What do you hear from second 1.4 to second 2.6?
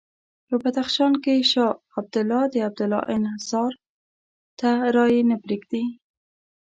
شاه عبدالله د